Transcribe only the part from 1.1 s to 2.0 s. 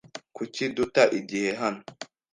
igihe hano?